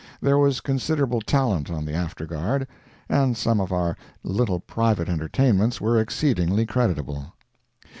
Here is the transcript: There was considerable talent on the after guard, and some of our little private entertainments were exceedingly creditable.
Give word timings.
There 0.19 0.39
was 0.39 0.61
considerable 0.61 1.21
talent 1.21 1.69
on 1.69 1.85
the 1.85 1.93
after 1.93 2.25
guard, 2.25 2.67
and 3.07 3.37
some 3.37 3.61
of 3.61 3.71
our 3.71 3.95
little 4.23 4.59
private 4.59 5.07
entertainments 5.07 5.79
were 5.79 5.99
exceedingly 5.99 6.65
creditable. 6.65 7.35